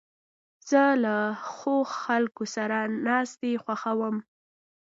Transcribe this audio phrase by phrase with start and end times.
[0.69, 1.15] زه له
[1.51, 4.15] ښو خلکو سره ناستې خوښوم.